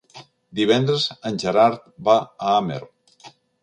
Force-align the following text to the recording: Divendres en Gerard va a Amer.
Divendres 0.59 1.05
en 1.31 1.39
Gerard 1.45 1.87
va 2.11 2.19
a 2.27 2.59
Amer. 2.65 2.85